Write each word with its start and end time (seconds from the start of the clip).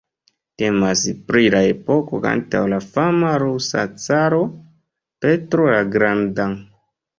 Temas 0.61 1.03
pri 1.27 1.43
la 1.55 1.61
epoko 1.73 2.21
antaŭ 2.29 2.63
la 2.73 2.81
fama 2.97 3.35
rusa 3.45 3.85
caro 4.07 4.41
Petro 5.27 5.71
la 5.77 5.87
Granda. 5.95 6.51